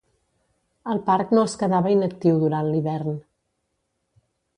[0.93, 3.21] El parc no es quedava inactiu durant l'hivern.